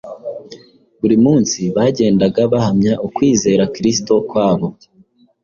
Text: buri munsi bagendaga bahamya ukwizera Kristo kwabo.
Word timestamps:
buri 0.99 1.15
munsi 1.25 1.59
bagendaga 1.75 2.41
bahamya 2.53 2.93
ukwizera 3.07 3.63
Kristo 3.75 4.13
kwabo. 4.29 4.67